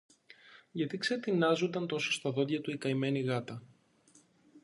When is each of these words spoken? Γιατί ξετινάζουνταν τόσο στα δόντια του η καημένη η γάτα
Γιατί 0.71 0.97
ξετινάζουνταν 0.97 1.87
τόσο 1.87 2.11
στα 2.11 2.31
δόντια 2.31 2.61
του 2.61 2.71
η 2.71 2.77
καημένη 2.77 3.19
η 3.19 3.23
γάτα 3.23 3.63